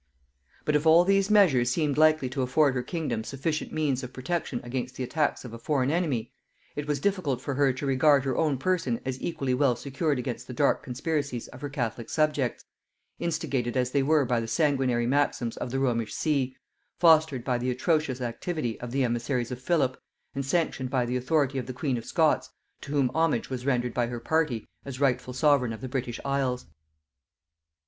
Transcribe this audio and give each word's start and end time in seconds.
But 0.65 0.75
if 0.75 0.87
all 0.87 1.05
these 1.05 1.29
measures 1.29 1.69
seemed 1.69 1.95
likely 1.95 2.27
to 2.29 2.41
afford 2.41 2.73
her 2.73 2.81
kingdom 2.81 3.23
sufficient 3.23 3.71
means 3.71 4.01
of 4.01 4.11
protection 4.11 4.59
against 4.63 4.95
the 4.95 5.03
attacks 5.03 5.45
of 5.45 5.53
a 5.53 5.59
foreign 5.59 5.91
enemy, 5.91 6.31
it 6.75 6.87
was 6.87 6.99
difficult 6.99 7.39
for 7.39 7.53
her 7.53 7.71
to 7.73 7.85
regard 7.85 8.25
her 8.25 8.35
own 8.35 8.57
person 8.57 8.99
as 9.05 9.21
equally 9.21 9.53
well 9.53 9.75
secured 9.75 10.17
against 10.17 10.47
the 10.47 10.55
dark 10.55 10.81
conspiracies 10.81 11.47
of 11.49 11.61
her 11.61 11.69
catholic 11.69 12.09
subjects, 12.09 12.65
instigated 13.19 13.77
as 13.77 13.91
they 13.91 14.01
were 14.01 14.25
by 14.25 14.39
the 14.39 14.47
sanguinary 14.47 15.05
maxims 15.05 15.55
of 15.57 15.69
the 15.69 15.77
Romish 15.77 16.15
see, 16.15 16.57
fostered 16.97 17.43
by 17.43 17.59
the 17.59 17.69
atrocious 17.69 18.21
activity 18.21 18.79
of 18.81 18.89
the 18.89 19.03
emissaries 19.03 19.51
of 19.51 19.61
Philip, 19.61 20.01
and 20.33 20.43
sanctioned 20.43 20.89
by 20.89 21.05
the 21.05 21.15
authority 21.15 21.59
of 21.59 21.67
the 21.67 21.73
queen 21.73 21.95
of 21.97 22.05
Scots, 22.05 22.49
to 22.81 22.91
whom 22.91 23.11
homage 23.13 23.51
was 23.51 23.67
rendered 23.67 23.93
by 23.93 24.07
her 24.07 24.19
party 24.19 24.67
as 24.83 24.99
rightful 24.99 25.35
sovereign 25.35 25.71
of 25.73 25.81
the 25.81 25.87
British 25.87 26.19
isles. 26.25 26.65